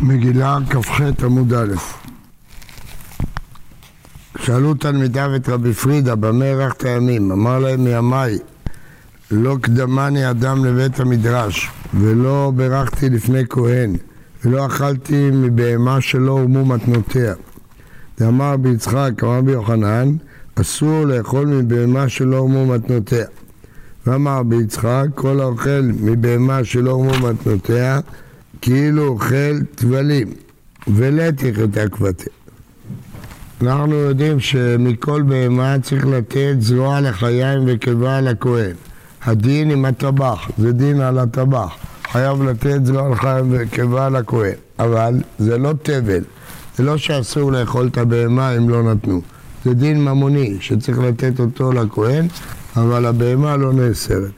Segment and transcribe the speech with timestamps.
[0.00, 1.74] מגילה כ"ח עמוד א'
[4.38, 7.32] שאלו תלמידיו את רבי פרידה במה ארכת הימים?
[7.32, 8.38] אמר להם מימיי
[9.30, 13.96] לא קדמני אדם לבית המדרש ולא ברכתי לפני כהן
[14.44, 17.34] ולא אכלתי מבהמה שלא הורמו מתנותיה.
[18.18, 20.16] ואמר רבי יצחק, אמר רבי יוחנן,
[20.54, 23.26] אסור לאכול מבהמה שלא הורמו מתנותיה.
[24.06, 28.00] ואמר רבי יצחק, כל האוכל מבהמה שלא הורמו מתנותיה
[28.64, 30.28] כאילו אוכל טבלים,
[30.88, 32.32] ולתיך את עקבתיה.
[33.62, 38.72] אנחנו יודעים שמכל בהמה צריך לתת זרוע לחיים וקיבה לכהן.
[39.24, 41.76] הדין עם הטבח, זה דין על הטבח.
[42.12, 44.54] חייב לתת זרוע לחיים וקיבה לכהן.
[44.78, 46.22] אבל זה לא תבל.
[46.76, 49.20] זה לא שאסור לאכול את הבהמה אם לא נתנו.
[49.64, 52.26] זה דין ממוני שצריך לתת אותו לכהן,
[52.76, 54.32] אבל הבהמה לא נאסרת.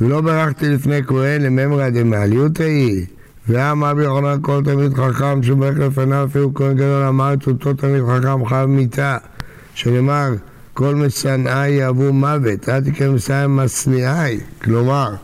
[0.00, 3.06] ולא ברכתי לפני כהן לממרא דמעליותא היא.
[3.48, 8.46] ואמר רבי יוחנן כל תלמיד חכם שברך לפניו אפילו כהן גדול אמר אותו תלמיד חכם
[8.46, 9.18] חייב מיתה.
[9.74, 10.28] שנאמר
[10.74, 15.14] כל משנאי יאהבו מוות אל תקרא משנאי משניאי כלומר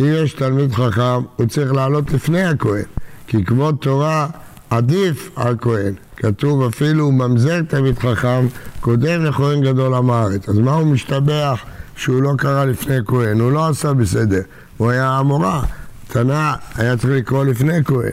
[0.00, 2.84] אם יש תלמיד חכם הוא צריך לעלות לפני הכהן
[3.26, 4.26] כי כבוד תורה
[4.70, 5.92] עדיף על כהן.
[6.16, 8.46] כתוב אפילו ממזר תלמיד חכם
[8.80, 11.64] קודם לכהן גדול עם הארץ אז מה הוא משתבח
[11.96, 14.40] שהוא לא קרא לפני כהן, הוא לא עשה בסדר,
[14.76, 15.62] הוא היה המורה.
[16.08, 18.12] תנא היה צריך לקרוא לפני כהן.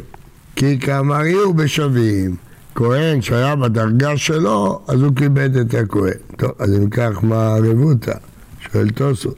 [0.55, 2.35] כי כאמריהו בשווים,
[2.75, 6.13] כהן שהיה בדרגה שלו, אז הוא כיבד את הכהן.
[6.37, 8.13] טוב, אז אם כך, מה הרבותא?
[8.59, 9.31] שואל תוסו.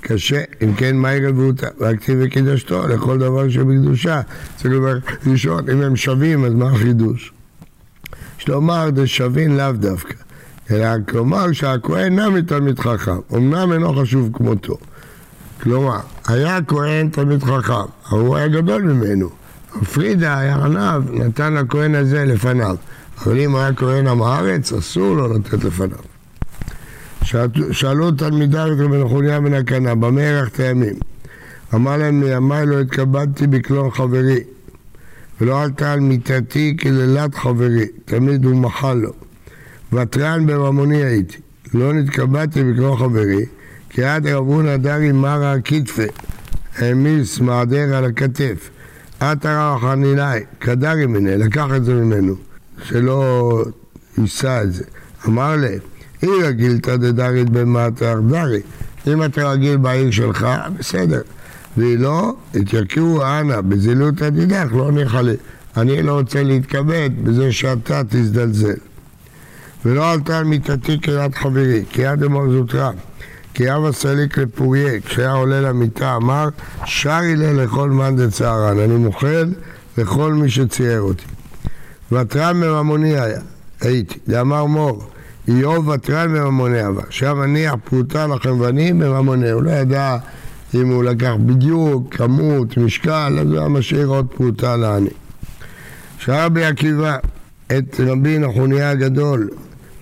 [0.00, 1.68] קשה, אם כן, מהי רבותא?
[1.78, 4.20] והכתיב וקידשתו לכל דבר שבקדושה.
[4.56, 4.74] צריך
[5.26, 7.32] ראשון, אם הם שווים, אז מה החידוש?
[8.38, 10.14] יש לומר, זה שווים לאו דווקא.
[10.70, 14.76] אלא כלומר שהכהן נמי תלמיד חכם, אמנם אינו חשוב כמותו.
[15.62, 17.74] כלומר, היה כהן תלמיד חכם,
[18.10, 19.30] אבל הוא היה גדול ממנו.
[19.92, 22.76] פרידה היה עניו, נתן לכהן הזה לפניו.
[23.22, 25.98] אבל אם היה כהן עם הארץ, אסור לו לתת לפניו.
[27.72, 30.94] שאלו תלמידיו את רבי נחוניה בן הקנה, במה הארכת הימים?
[31.74, 34.40] אמר להם, מימיי לא התכבדתי בקלון חברי,
[35.40, 39.12] ולא עלתה על מיתתי קללת חברי, תמיד הוא מחל לו.
[39.92, 41.36] ותרן בממוני הייתי.
[41.74, 43.46] לא נתקבעתי בקרוא חברי,
[43.90, 46.02] כי עד רבון הדרי מרה כתפה,
[46.76, 48.70] העמיס מעדר על הכתף.
[49.20, 52.34] עטרה חנינאי, כדרי מיני, לקח את זה ממנו,
[52.82, 53.64] שלא
[54.18, 54.84] יישא את זה.
[55.26, 55.78] אמר לי,
[56.22, 58.60] אי רגילתא דדרית במטר דרי.
[59.06, 60.46] אם אתה רגיל בעיר שלך,
[60.78, 61.20] בסדר.
[61.76, 65.36] והיא לא, התייקרו אנא, בזילות עתידך, לא ניחא לי.
[65.76, 68.74] אני לא רוצה להתכבד בזה שאתה תזדלזל.
[69.88, 72.90] ולא עלתה על מיטתי קריאת חברי, קריאת דמור זוטרה.
[73.54, 76.48] כי אבא סליק לפוריה, כשהיה עולה למיטה, אמר,
[76.84, 79.52] שרי לה לכל מאן דצערן, אני מוחל
[79.98, 81.24] לכל מי שצייר אותי.
[82.12, 83.40] ותרן מממוני היה,
[83.80, 85.10] הייתי, דאמר מור,
[85.48, 90.16] איוב ותרן מממוני עבר, שם הניח פרוטה לחנווני בממוני, הוא לא ידע
[90.74, 95.10] אם הוא לקח בדיוק, כמות, משקל, אז הוא היה משאיר עוד פרוטה לעני.
[96.18, 97.16] שאל רבי עקיבא
[97.66, 99.48] את רבי נחוניה הגדול,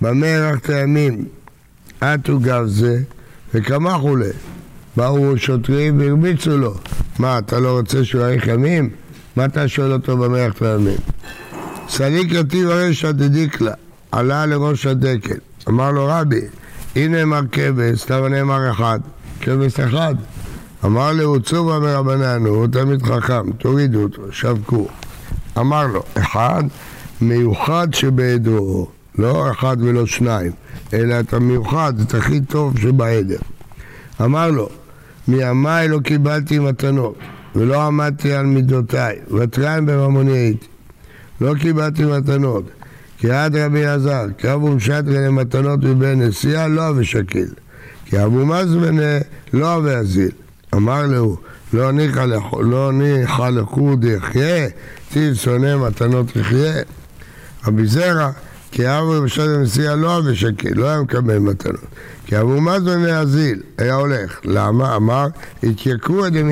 [0.01, 1.25] במה הארכת הימים?
[2.01, 3.03] עטו גב זה,
[3.55, 4.31] וכמה חולה.
[4.97, 6.75] באו שוטרים והרביצו לו.
[7.19, 8.91] מה, אתה לא רוצה שהוא יאריך ימים?
[9.37, 10.99] מה אתה שואל אותו במה הארכת הימים?
[11.89, 13.73] סליק רטיב הרשע דדיקלה,
[14.13, 15.39] עלה לראש הדקל.
[15.69, 16.41] אמר לו רבי,
[16.97, 19.01] הנה נאמר כבש, למה נאמר אחד?
[19.41, 20.15] כבש אחד.
[20.85, 24.89] אמר לו, צובה מרבננו, הוא תלמיד חכם, תורידו אותו, שבקו.
[25.59, 26.63] אמר לו, אחד
[27.21, 28.89] מיוחד שבעדו.
[29.19, 30.53] לא אחד ולא שניים,
[30.93, 33.39] אלא את המיוחד, את הכי טוב שבעדר.
[34.21, 34.69] אמר לו,
[35.29, 37.19] מימיי לא קיבלתי מתנות,
[37.57, 40.67] ולא עמדתי על מידותיי, ותרן בממוני הייתי.
[41.41, 42.65] לא קיבלתי מתנות,
[43.19, 47.49] כי עד רבי אלעזר, קרב ומשטרי למתנות מבין נשיאה, לא אבי שקיל.
[48.05, 49.19] כי אבו מזמנה
[49.53, 50.31] לא אבי אזיל.
[50.75, 51.37] אמר לו,
[51.73, 52.27] לא ניחא
[52.61, 52.93] לא
[53.51, 54.69] לחוד יחיה,
[55.13, 56.83] טיב שונא מתנות יחיה.
[57.67, 58.31] רבי זרע
[58.77, 61.85] כי אבו בשעת הנסיעה לא אבי שקל, לא היה מקבל מתנות.
[62.27, 64.41] כי אבו מזון להזיל, היה הולך.
[64.45, 64.97] למה?
[64.97, 65.27] אמר,
[65.63, 66.51] התייקרו הם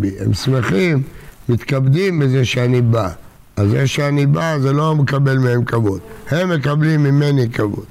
[0.00, 0.10] בי.
[0.20, 1.02] הם שמחים,
[1.48, 3.08] מתכבדים בזה שאני בא.
[3.56, 6.00] אז זה שאני בא, זה לא מקבל מהם כבוד.
[6.30, 7.86] הם מקבלים ממני כבוד.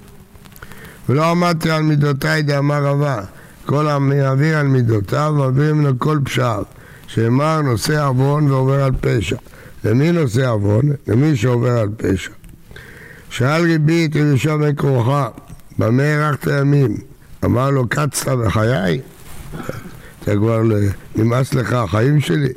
[1.10, 3.22] ולא עמדתי על מידותיי דאמר רבה.
[3.66, 6.64] כל המעביר על מידותיו, מעביר ממנו כל פשעיו.
[7.08, 9.36] שאמר נושא עוון ועובר על פשע.
[9.84, 10.92] למי נושא עוון?
[11.08, 12.32] למי שעובר על פשע.
[13.30, 15.28] שאל רבי את ירושע בן כרוכה,
[15.78, 16.98] במה הארכת ימים?
[17.46, 19.02] אמר לו, קצת בחיי?
[20.24, 20.62] אתה כבר
[21.16, 22.50] נמאס לך החיים שלי?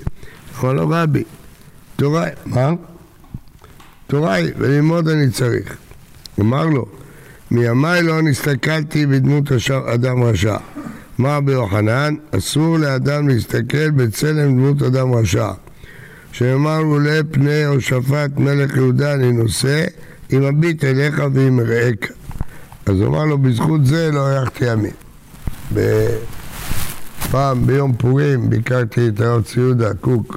[0.61, 1.25] אמר לו, רבי,
[1.97, 2.71] תורה, מה?
[4.07, 5.77] תורה היא, וללמוד אני צריך.
[6.41, 6.87] אמר לו,
[7.51, 9.53] מימיי לא נסתכלתי בדמות
[9.95, 10.57] אדם רשע.
[11.21, 15.51] אמר ביוחנן, אסור לאדם להסתכל בצלם דמות אדם רשע.
[16.33, 19.85] שנאמר לולא פני הושפט מלך יהודה אני נושא,
[20.33, 22.11] אם אביט אליך ואם אראך.
[22.87, 24.93] אז הוא אמר לו, בזכות זה לא הארכתי ימים.
[27.31, 30.37] פעם ביום פורים ביקרתי את הרב ציודה קוק,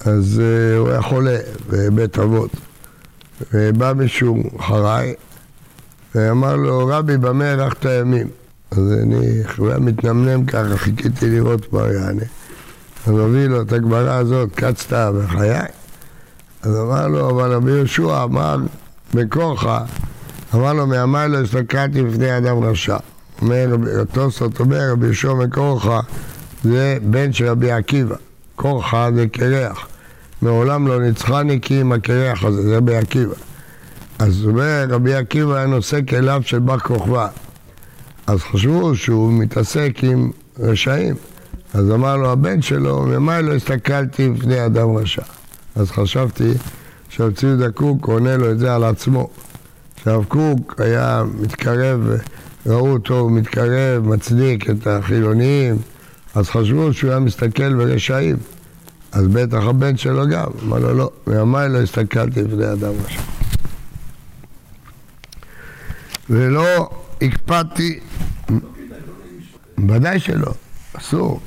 [0.00, 1.38] אז uh, הוא היה חולה
[1.70, 2.50] בבית אבות.
[3.52, 5.14] ובא מישהו אחריי
[6.14, 8.28] ואמר לו, רבי, במה הארכת ימים?
[8.70, 12.24] אז אני היה מתנמנם ככה, חיכיתי לראות מה יענה.
[13.06, 15.60] אז הביא לו את הגמרא הזאת, קצת בחיי.
[16.66, 18.56] אז אמר לו, אבל רבי יהושע אמר,
[19.14, 19.66] בכורך,
[20.54, 22.96] אמר לו, מימי לא הסתכלתי בפני אדם רשע.
[23.42, 26.00] אומר, התוספות אומר, רבי יהושע מקורחה
[26.64, 28.16] זה בן של רבי עקיבא.
[28.56, 29.88] קורחה זה קרח.
[30.42, 33.34] מעולם לא ניצחני כי עם הקרח הזה, זה רבי עקיבא.
[34.18, 37.28] אז אומר, רבי עקיבא היה נושא כליו של בר כוכבא.
[38.26, 41.14] אז חשבו שהוא מתעסק עם רשעים.
[41.74, 45.35] אז אמר לו הבן שלו, ממאי לא הסתכלתי בפני אדם רשע.
[45.76, 46.52] אז חשבתי
[47.08, 49.28] שהרב ציודה קוק עונה לו את זה על עצמו.
[50.04, 52.00] שהרב קוק היה מתקרב,
[52.66, 55.76] ראו אותו מתקרב, מצדיק את החילונים,
[56.34, 58.36] אז חשבו שהוא היה מסתכל ברשעים.
[59.12, 63.20] אז בטח הבן שלו גם, אמר לו לא, מימיי לא הסתכלתי בפני אדם רשע.
[66.30, 66.90] ולא
[67.22, 68.00] הקפדתי,
[69.88, 70.52] ודאי שלא,
[70.92, 71.40] אסור.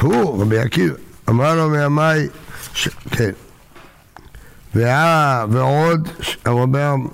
[0.00, 0.94] הוא, רבי עקיבא,
[1.28, 2.28] אמר לו מימיי,
[2.74, 2.88] ש...
[3.10, 3.30] כן.
[4.74, 5.44] וה...
[5.50, 6.08] ועוד,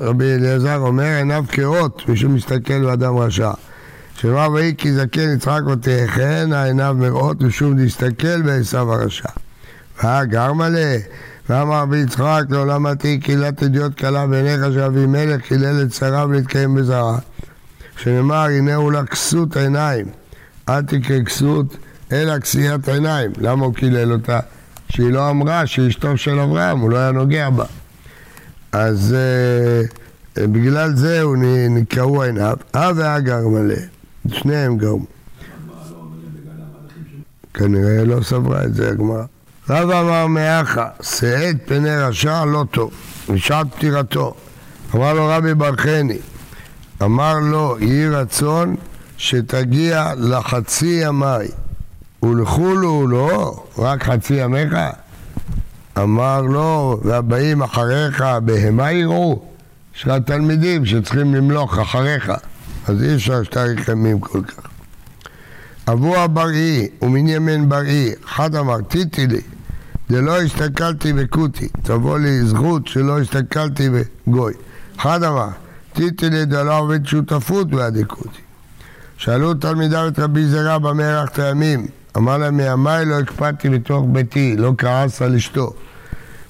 [0.01, 3.51] רבי אליעזר אומר, עיניו כאות, מי שמסתכל באדם רשע.
[4.21, 9.29] שאמר ויהי כי זקן יצחק ותחן עיניו מראות ושוב להסתכל בעשיו הרשע.
[10.03, 10.97] והגר מלא,
[11.49, 16.75] ואמר רבי יצחק לעולם עתיק קהילת אדיוט קלה בעיניך של אבימלך חילל את שריו להתקיים
[16.75, 17.19] בזרע.
[17.97, 20.07] שנאמר הנה הוא לה כסות עיניים,
[20.69, 21.77] אל תקרא כסות
[22.13, 23.31] אלא כסיית עיניים.
[23.39, 24.41] למה הוא קילל אותה?
[24.93, 27.65] שהיא לא אמרה שהיא אשתו של אברהם, הוא לא היה נוגע בה.
[28.73, 29.17] אז
[30.37, 31.37] uh, בגלל זה הוא
[31.71, 33.75] נקראו עיניו, אה והגר מלא,
[34.29, 35.07] שניהם גרמו.
[37.55, 39.25] כנראה לא סברה את זה הגמרא.
[39.71, 42.91] רב אמר מאחה, שאת פני רשע לא טוב,
[43.29, 44.35] משעת פטירתו.
[44.95, 46.19] אמר לו רבי ברכני,
[47.03, 48.77] אמר לו, יהי רצון
[49.17, 51.27] שתגיע לחצי ימי.
[52.23, 54.75] ולכולו לא, רק חצי ימיך?
[55.99, 59.43] אמר לו, והבאים אחריך בהמה יראו?
[59.97, 62.33] יש לך תלמידים שצריכים למלוך אחריך,
[62.87, 64.71] אז אי אפשר שתאריך ימים כל כך.
[65.89, 69.41] אבו הבראי ומן ימין בראי, אחד אמר, טיטי לי,
[70.11, 74.53] דלא הסתכלתי בקוטי, תבוא לי זכות שלא הסתכלתי בגוי.
[74.97, 75.49] אחד אמר,
[75.93, 78.41] טיטי לי דלא עובד שותפות בעדי קוטי.
[79.17, 84.73] שאלו תלמידיו את רבי זרע במה הימים, אמר להם, מימיי לא הקפדתי בתוך ביתי, לא
[84.79, 85.73] כעס על אשתו,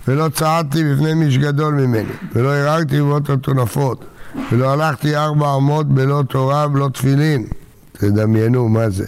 [0.09, 4.05] ולא צעדתי בפני מיש גדול ממני, ולא הרהרתי בבואות הטונפות,
[4.53, 7.47] ולא הלכתי ארבע אמות בלא תורה ולא תפילין,
[7.93, 9.07] תדמיינו מה זה.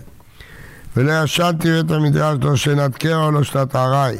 [0.96, 4.16] ולא ישנתי בית המדרש לא שנת קרע ולא שנת ארעי,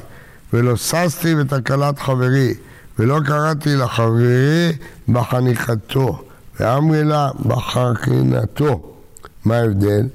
[0.53, 2.55] ולא ששתי בתקלת חברי,
[2.99, 4.73] ולא קראתי לחברי
[5.09, 6.25] בחניכתו,
[6.61, 8.93] ואמרי לה בחכינתו.
[9.45, 10.07] מה ההבדל?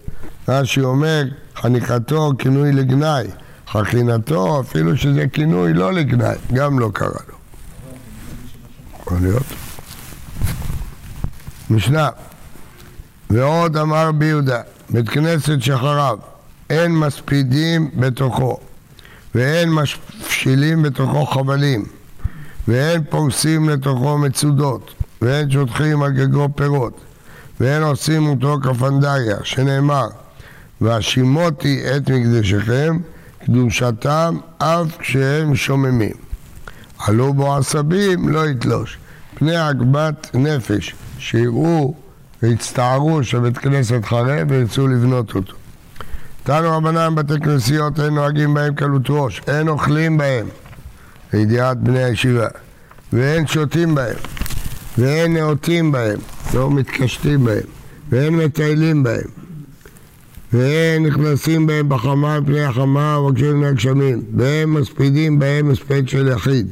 [0.48, 1.24] רש"י אומר,
[1.62, 3.28] חניכתו כינוי לגנאי,
[3.68, 7.36] חכינתו אפילו שזה כינוי לא לגנאי, גם לא קרה לו.
[9.00, 9.44] יכול להיות.
[11.70, 12.10] משנה,
[13.30, 16.20] ועוד אמר ביהודה, בית כנסת שחרב,
[16.70, 18.58] אין מספידים בתוכו,
[19.36, 21.86] ואין מפשילים בתוכו חבלים,
[22.68, 27.00] ואין פורסים לתוכו מצודות, ואין שוטחים על גגו פירות,
[27.60, 30.08] ואין עושים אותו כפנדריה, שנאמר
[30.82, 32.98] והשימותי את מקדשכם,
[33.46, 36.16] קדושתם אף כשהם שוממים.
[37.00, 38.98] עלו בו עשבים, לא יתלוש.
[39.36, 41.94] פני עגבת נפש, שיראו
[42.44, 45.54] והצטערו שבית כנסת חרב וירצו לבנות אותו.
[46.44, 50.48] תנו רבנן בתי כנסיות אין נוהגים בהם קלות ראש, אין אוכלים בהם,
[51.34, 52.48] לידיעת בני הישיבה,
[53.14, 54.16] ואין שותים בהם,
[54.98, 56.20] ואין נאותים בהם,
[56.54, 57.64] לא מתקשטים בהם,
[58.10, 59.37] ואין מטיילים בהם,
[60.54, 66.28] והם נכנסים בהם בחמה על פני החמה ומבקשים מן הגשמים, והם מספידים בהם הספד של
[66.28, 66.68] יחיד,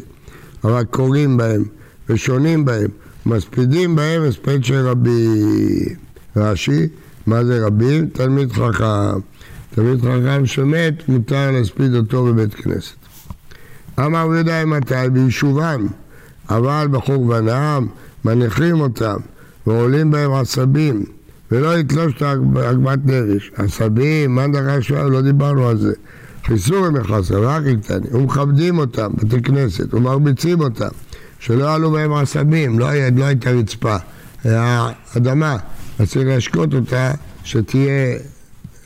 [0.63, 1.63] אבל קוראים בהם
[2.09, 2.87] ושונים בהם,
[3.25, 5.27] מספידים בהם הספד של רבי
[6.35, 6.87] רש"י,
[7.27, 8.09] מה זה רבים?
[8.09, 9.19] תלמיד חכם.
[9.75, 12.95] תלמיד חכם שמת, מותר להספיד אותו בבית כנסת.
[13.99, 15.09] אמר רבי יהודה מתי?
[15.11, 15.87] ביישובם,
[16.49, 17.87] אבל בחורבנם
[18.25, 19.17] מניחים אותם
[19.67, 21.03] ועולים בהם עשבים
[21.51, 22.21] ולא יתלוש את
[22.65, 23.51] עגמת נפש.
[23.55, 25.93] עשבים, מה דרש לא דיברנו על זה.
[26.45, 30.87] חיסור ומחסר, רק קטנים, ומכבדים אותם, בתי כנסת, ומרביצים אותם,
[31.39, 33.95] שלא יעלו בהם עשבים, לא, לא הייתה רצפה,
[34.43, 34.87] היה
[35.17, 35.57] אדמה,
[35.99, 37.11] אז צריך להשקות אותה
[37.43, 38.17] שתהיה,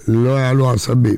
[0.08, 1.18] לא יעלו עשבים.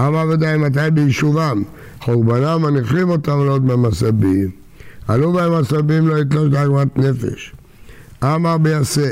[0.00, 1.62] אמר ודאי מתי ביישובם,
[2.00, 4.50] חורבנם מניחים אותם לעוד בהם עשבים.
[5.08, 7.52] עלו בהם עשבים לא יתלוש לעגמת נפש.
[8.22, 9.08] אמר ביעשה.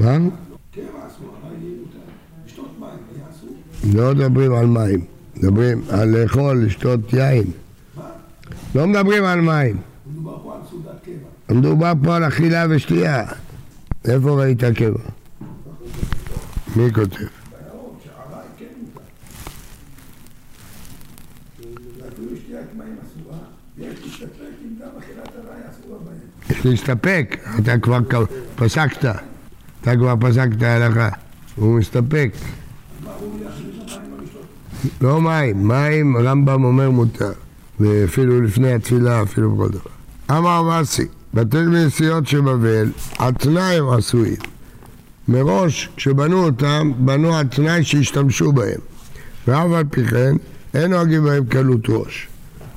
[0.00, 0.18] מה?
[3.94, 5.04] לא מדברים על מים,
[5.36, 7.44] מדברים על לאכול, לשתות יין.
[8.74, 9.76] לא מדברים על מים.
[11.48, 13.24] מדובר פה על אכילה ושתייה.
[14.04, 15.00] איפה ראית קבע?
[16.76, 17.26] מי כותב?
[26.50, 28.24] יש להסתפק, אתה כבר
[28.56, 29.04] פסקת,
[29.82, 31.08] אתה כבר פסקת הלכה,
[31.56, 32.32] הוא מסתפק.
[35.00, 37.32] לא מים, מים רמב"ם אומר מותר,
[37.80, 39.90] ואפילו לפני התפילה, אפילו בכל דבר.
[40.38, 44.36] אמר מסי, בתי כנסיות שבבל, על הם עשויים.
[45.28, 48.80] מראש, כשבנו אותם, בנו על תנאי שהשתמשו בהם.
[49.48, 50.36] ואף על פי כן,
[50.74, 52.28] אין נוהגים בהם קלות ראש.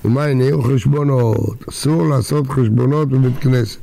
[0.05, 1.63] ומה הניעו חשבונות?
[1.69, 3.79] אסור לעשות חשבונות בבית כנסת.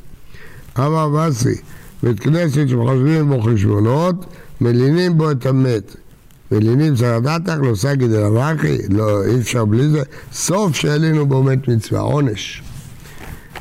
[0.79, 1.61] אמר מסי,
[2.03, 4.27] בית כנסת שמחשבים בו חשבונות,
[4.61, 5.97] מלינים בו את המת.
[6.53, 10.03] מלינים סרדתך לא סגי דלבכי, לא, אי אפשר בלי זה.
[10.33, 12.63] סוף שהעלינו בו מת מצווה, עונש.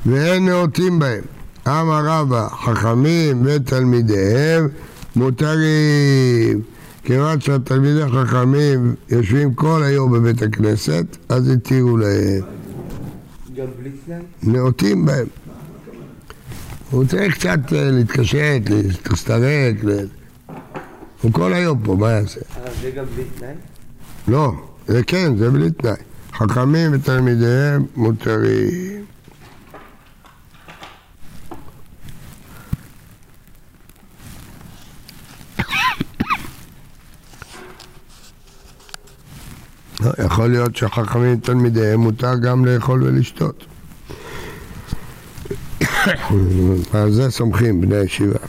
[0.06, 1.22] ואין נאותים בהם.
[1.68, 4.68] אמר רבא, חכמים ותלמידיהם
[5.16, 6.62] מותרים.
[7.04, 12.42] כיוון שהתלמידי החכמים יושבים כל היום בבית הכנסת, אז התירו להם.
[13.56, 14.18] גם בלי תנאי?
[14.44, 15.28] נאותים בהם.
[16.92, 18.62] הוא צריך קצת אה, להתקשט,
[19.10, 19.76] להסתרק,
[21.22, 22.40] הוא כל היום פה, מה יעשה?
[22.40, 23.54] אה, זה גם בלי תנאי?
[24.28, 24.54] לא,
[24.88, 25.94] זה כן, זה בלי תנאי.
[26.34, 29.06] חכמים ותלמידיהם מותרים.
[40.02, 43.66] לא, יכול להיות שחכמים ותלמידיהם מותר גם לאכול ולשתות.
[46.94, 48.40] על זה סומכים בני הישיבה.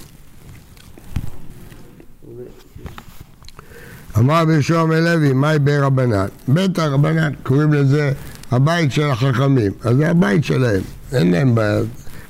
[4.18, 6.26] אמר רבי שוהם לוי, מהי בי רבנן?
[6.48, 8.12] בית הרבנן, קוראים לזה
[8.50, 11.80] הבית של החכמים, אז זה הבית שלהם, אין להם בעיה,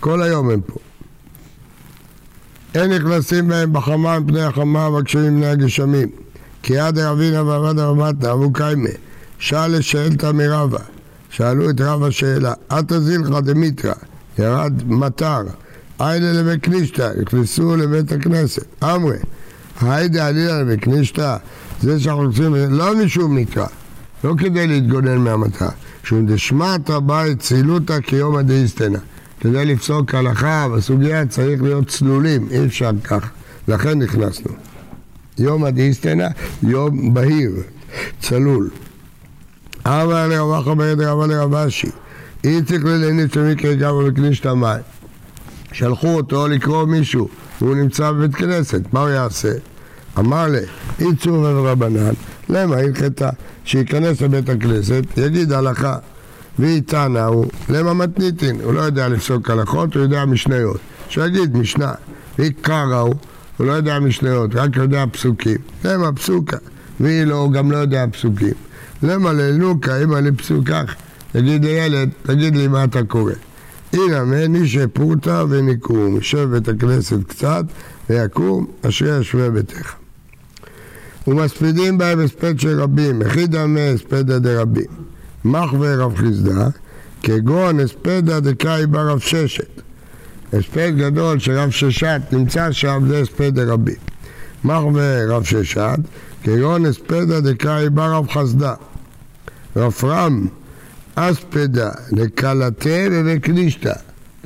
[0.01, 0.79] כל היום הם פה.
[2.75, 6.09] אין נכנסים בהם בחמה מפני החמה והקשרים מפני הגשמים.
[6.63, 8.89] כי עד רבינה ועבד הרמתנה אבו קיימה,
[9.39, 10.79] שאל לשאלתא מרבה,
[11.31, 13.93] שאלו את רבא שאלה, עתה זילחא דמיתרא,
[14.41, 15.43] ירד מטר,
[15.99, 19.19] היידה לבית קנישתא, נכנסו לבית הכנסת, אמרי,
[19.81, 21.37] היידה עלילה לבית קנישתא,
[21.83, 23.67] זה שאנחנו רוצים, לא משום מקרא,
[24.25, 25.71] לא כדי להתגונן מהמטרה,
[26.05, 28.99] שהוא דשמטה בית צילותא כיום הדאיסטנה.
[29.41, 33.31] כדי לפסוק הלכה בסוגיה צריך להיות צלולים, אי אפשר כך,
[33.69, 34.53] לכן נכנסנו.
[35.39, 36.29] יום הדאיסטנה,
[36.63, 37.53] יום בהיר,
[38.21, 38.71] צלול.
[39.85, 41.91] אבא לרבח אומרת רבא לרבשי,
[42.45, 44.83] איציק ללניץ ומקרה גבו בקנישת המים.
[45.73, 47.29] שלחו אותו לקרוא מישהו,
[47.61, 49.53] והוא נמצא בבית כנסת, מה הוא יעשה?
[50.19, 50.61] אמר לה,
[51.01, 52.13] איצור ורבנן,
[52.49, 53.31] למה הלכתה?
[53.65, 55.97] שייכנס לבית הכנסת, יגיד הלכה.
[56.59, 58.61] ואיתנה הוא, למה מתניתין?
[58.63, 60.81] הוא לא יודע לפסוק הלכות, הוא יודע משניות.
[61.09, 61.93] שיגיד משנה.
[62.39, 63.15] ועיקרא הוא,
[63.57, 65.59] הוא לא יודע משניות, רק יודע פסוקים.
[65.85, 66.57] למה פסוקה?
[67.01, 68.55] והיא לא, הוא גם לא יודע פסוקים.
[69.03, 70.95] למה ללוקה, אמא לפסוקך?
[71.33, 73.33] תגיד לילד, תגיד לי מה אתה קורא.
[73.93, 77.65] הנה מני שפרוטה וניקום, יושב בית הכנסת קצת
[78.11, 79.95] ויקום, אשרי ישבי ביתך.
[81.27, 84.85] ומספידים בהם הספד של רבים, יחיד עמי הספדה דרבים.
[85.45, 86.69] מחווה רב חיסדא,
[87.23, 89.81] כגון הספדה דקאי ברב ששת.
[90.53, 93.95] הספד גדול של רב ששת נמצא שם, זה הספד דרבים.
[94.65, 95.99] מחווה רב ששת,
[96.43, 98.75] כגון הספדה דקאי ברב חסדה.
[99.77, 100.47] רפרם
[101.15, 103.93] אספדה לקלתה ובקנישתא,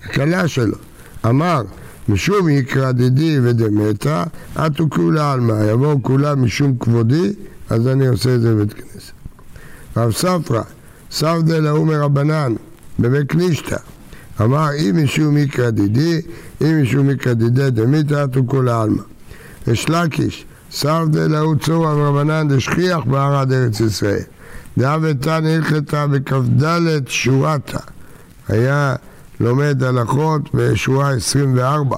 [0.02, 0.76] הקלה שלו.
[1.26, 1.62] אמר
[2.09, 7.33] משום יקרא דדי ודמתא, עטו כולה עלמא, יבואו כולם משום כבודי,
[7.71, 9.12] אז אני עושה את זה בבית כנסת.
[9.97, 10.62] רב ספרא,
[11.11, 12.54] ספדא להוא מרבנן,
[12.99, 13.76] בבית כנישתא,
[14.40, 16.21] אמר אם משום יקרא דידי,
[16.62, 19.02] אם משום יקרא דידי דמיתא, עטו כולה עלמא.
[19.66, 24.23] יש לקיש, ספדא להוא צורא מרבנן דשכיח בערד ארץ ישראל.
[24.78, 27.78] דאבתן הלכתה בכ"ד שורתה.
[28.49, 28.95] היה
[29.40, 31.97] לומד הלכות בשורה 24.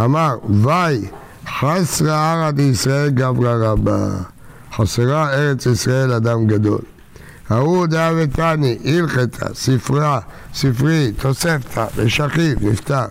[0.00, 1.08] אמר, וי,
[1.46, 4.08] חסרה ערא דישראל גברא רבה.
[4.72, 6.80] חסרה ארץ ישראל אדם גדול.
[7.50, 10.20] ההוא דאבתני, הלכתה, ספרה,
[10.54, 13.04] ספרי, תוספתא, ושכיב, נפטר.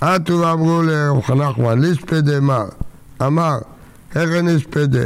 [0.00, 2.64] עטו ואמרו לרב נחמן, ליספדה מר,
[3.22, 3.58] אמר,
[4.16, 5.04] איך נספדה?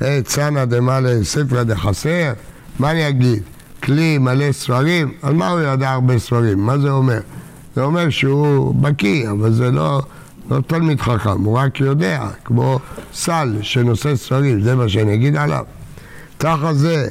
[0.00, 2.32] היי צנא דמלא ספרא דחסר?
[2.78, 3.42] מה אני אגיד?
[3.82, 5.12] כלי מלא ספרים?
[5.22, 6.58] על מה הוא ידע הרבה ספרים?
[6.58, 7.20] מה זה אומר?
[7.76, 10.02] זה אומר שהוא בקיא, אבל זה לא,
[10.50, 12.78] לא תלמיד חכם, הוא רק יודע, כמו
[13.14, 15.64] סל שנושא ספרים, זה מה שאני אגיד עליו.
[16.38, 17.08] תחת זה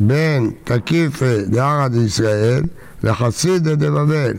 [0.00, 2.62] בין תקיפי דערא דישראל
[3.02, 4.32] לחסידא דבבל.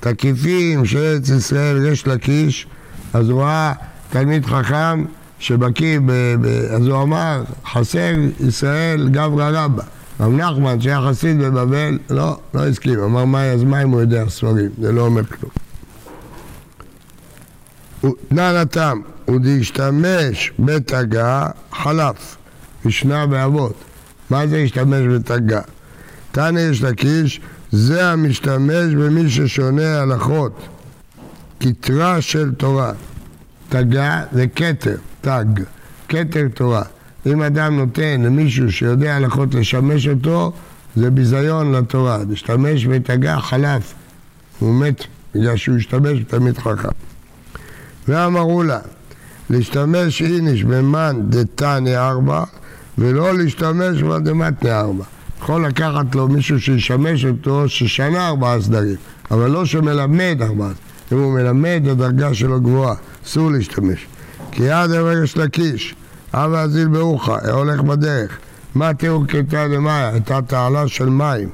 [0.00, 2.66] תקיפים של ארץ ישראל יש לקיש,
[3.12, 3.72] אז הוא ראה
[4.10, 5.04] תלמיד חכם
[5.38, 9.82] שבקיא, ב, ב, אז הוא אמר, חסר ישראל גברא רבא.
[10.20, 14.28] רב נחמן שהיה חסיד בבבל, לא, לא הסכים, אמר מה אז מה אם הוא יודע
[14.28, 15.52] ספרים, זה לא אומר כלום.
[18.28, 22.36] תנן התם, הוא דהשתמש בתגה חלף,
[22.84, 23.74] משנה באבות.
[24.30, 25.60] מה זה השתמש בתגה?
[26.32, 27.40] תנא יש לקיש,
[27.72, 30.68] זה המשתמש במי ששונה הלכות,
[31.60, 32.92] כתרה של תורה.
[33.68, 35.44] תגה זה כתר, תג,
[36.08, 36.82] כתר תורה.
[37.26, 40.52] אם אדם נותן למישהו שיודע הלכות לשמש אותו,
[40.96, 42.18] זה ביזיון לתורה.
[42.30, 43.94] להשתמש בתגה חלף,
[44.58, 46.88] הוא מת בגלל שהוא השתמש בתלמיד חכם.
[48.08, 48.78] ואמרו לה,
[49.50, 52.44] להשתמש איניש במן דתניא ארבע,
[52.98, 55.04] ולא להשתמש בדמתניא ארבע.
[55.42, 58.96] יכול לקחת לו מישהו שישמש אותו ששנה ארבעה סדרים,
[59.30, 60.72] אבל לא שמלמד ארבעה.
[61.12, 62.94] אם הוא מלמד, הדרגה שלו גבוהה,
[63.26, 64.06] אסור להשתמש.
[64.52, 65.94] כי עד הרגש לקיש,
[66.34, 68.38] אבא אזיל ברוחה, הולך בדרך.
[68.74, 70.08] מה תראו כתא דמאיה?
[70.08, 71.48] הייתה תעלה של מים.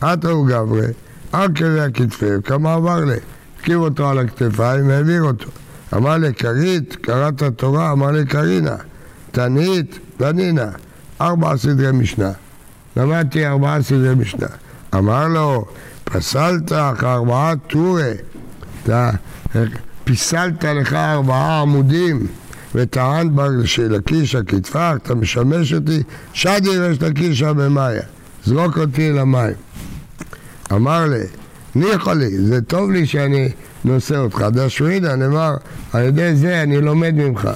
[0.00, 0.86] עטרו גברי,
[1.32, 3.16] עקרי הכתפי, כמה עבר לי.
[3.58, 5.50] הרכיב אותו על הכתפיים והעביר אותו.
[5.94, 8.76] אמר לי, כרית, קראת תורה, אמר לי, קרינה.
[9.30, 10.70] תנית, תנינה.
[11.20, 12.30] ארבע סדרי משנה.
[12.96, 14.46] למדתי ארבעה סדרי משנה.
[14.94, 15.64] אמר לו,
[16.04, 18.12] פסלת אך ארבעה טורי.
[18.82, 19.10] אתה
[20.04, 22.26] פיסלת לך ארבעה עמודים.
[22.74, 28.02] וטען בר שלקיש הכתפה, אתה משמש אותי, שדי יש לקישה במאיה,
[28.44, 29.54] זרוק אותי למים.
[30.72, 31.24] אמר לי,
[31.74, 33.48] ניחא לי, זה טוב לי שאני
[33.84, 34.46] נושא אותך.
[34.52, 35.54] דשווידה, נאמר,
[35.92, 37.48] על ידי זה אני לומד ממך.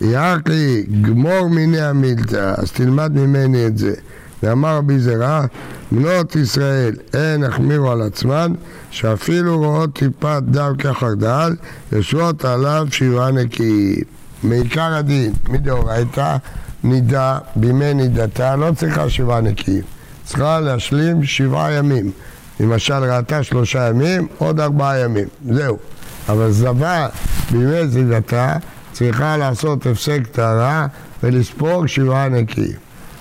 [0.00, 3.94] יעקי, גמור מיני המילתא, אז תלמד ממני את זה.
[4.42, 5.44] ואמר רבי זרע,
[5.92, 8.52] בנות ישראל אין החמירו על עצמן,
[8.90, 11.56] שאפילו רואות טיפת דם כחרדל,
[11.92, 14.13] יושבות עליו שבעה נקיים.
[14.44, 16.36] מעיקר הדין, מדאורייתא,
[16.84, 19.82] נידה, בימי נידתה, לא צריכה שבעה נקיים.
[20.24, 22.10] צריכה להשלים שבעה ימים.
[22.60, 25.78] למשל ראתה שלושה ימים, עוד ארבעה ימים, זהו.
[26.28, 27.08] אבל זבה
[27.50, 28.56] בימי זידתה
[28.92, 30.86] צריכה לעשות הפסק טהרה
[31.22, 32.76] ולספוג שבעה נקיים.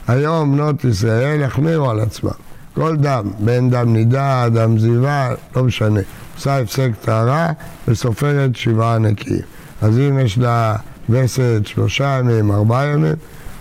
[0.07, 2.31] היום בנות ישראל החמירו על עצמם.
[2.73, 5.99] כל דם, בין דם נידה, דם זיווה, לא משנה.
[6.35, 7.51] עושה הפסק טהרה
[7.87, 9.41] וסופרת שבעה נקיים.
[9.81, 10.75] אז אם יש לה
[11.09, 13.15] וסת שלושה ימים, ארבעה ימים,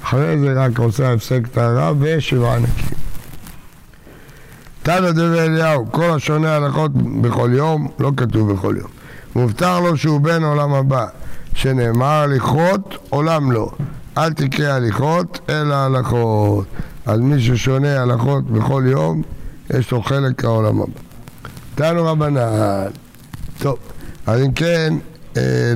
[0.04, 3.02] אחרי זה רק עושה הפסק טהרה ושבעה נקיים.
[4.82, 8.90] תנא דבי אליהו, כל השונה הלכות בכל יום, לא כתוב בכל יום.
[9.34, 11.06] מובטח לו שהוא בן עולם הבא,
[11.54, 13.70] שנאמר הליכות, עולם לא.
[14.18, 16.64] אל תקרא הליכות, אלא הלכות.
[17.06, 19.22] אז מי ששונה הלכות בכל יום,
[19.70, 20.92] יש לו חלק לעולם הבא.
[21.74, 22.40] תנו רבנן.
[23.58, 23.76] טוב,
[24.26, 24.94] אז אם כן,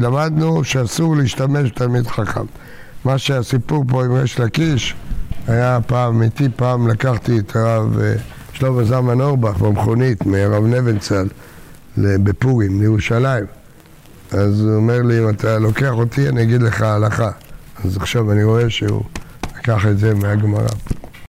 [0.00, 2.44] למדנו שאסור להשתמש בתלמיד חכם.
[3.04, 4.94] מה שהסיפור פה עם ריש לקיש,
[5.46, 8.14] היה פעם אמיתי, פעם לקחתי את הרב אה,
[8.52, 11.28] שלמה זלמן אורבך במכונית מהרב נבנצל
[11.96, 13.44] בפורים, לירושלים.
[14.30, 17.30] אז הוא אומר לי, אם אתה לוקח אותי, אני אגיד לך הלכה.
[17.84, 19.02] אז עכשיו אני רואה שהוא
[19.58, 20.68] לקח את זה מהגמרא.